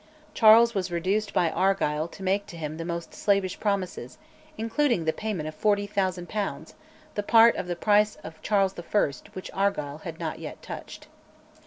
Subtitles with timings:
[0.33, 4.17] Charles was reduced by Argyll to make to him the most slavish promises,
[4.57, 6.73] including the payment of 40,000 pounds,
[7.13, 9.13] the part of the price of Charles I.
[9.33, 11.07] which Argyll had not yet touched.